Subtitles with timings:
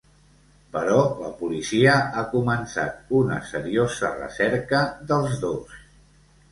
[0.75, 4.83] Però la policia ha començat una seriosa recerca
[5.15, 5.83] dels dos.